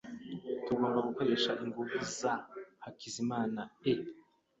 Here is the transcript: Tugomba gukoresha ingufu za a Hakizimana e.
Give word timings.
Tugomba 0.65 0.99
gukoresha 1.07 1.51
ingufu 1.63 1.95
za 2.17 2.33
a 2.39 2.43
Hakizimana 2.83 3.61
e. 3.93 3.93